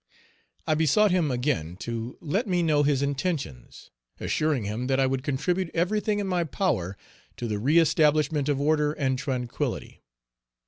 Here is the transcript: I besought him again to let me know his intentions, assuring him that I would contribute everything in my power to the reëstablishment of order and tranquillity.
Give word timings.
I 0.65 0.73
besought 0.73 1.11
him 1.11 1.29
again 1.29 1.77
to 1.81 2.17
let 2.21 2.47
me 2.47 2.63
know 2.63 2.81
his 2.81 3.03
intentions, 3.03 3.91
assuring 4.19 4.63
him 4.63 4.87
that 4.87 4.99
I 4.99 5.05
would 5.05 5.21
contribute 5.21 5.69
everything 5.75 6.17
in 6.17 6.25
my 6.25 6.43
power 6.43 6.97
to 7.37 7.45
the 7.47 7.57
reëstablishment 7.57 8.49
of 8.49 8.59
order 8.59 8.93
and 8.93 9.15
tranquillity. 9.19 10.01